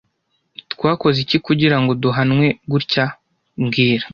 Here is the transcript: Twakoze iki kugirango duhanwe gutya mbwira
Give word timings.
Twakoze 0.73 1.17
iki 1.25 1.37
kugirango 1.45 1.91
duhanwe 2.03 2.47
gutya 2.71 3.05
mbwira 3.61 4.05